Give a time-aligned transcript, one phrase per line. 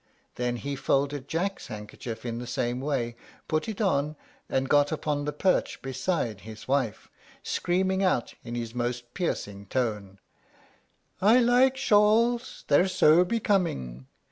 [0.33, 3.15] Then he folded Jack's handkerchief in the same way,
[3.47, 4.15] put it on,
[4.49, 7.07] and got upon the perch beside his wife,
[7.43, 10.17] screaming out, in his most piercing tone,
[11.21, 14.07] "I like shawls; they're so becoming."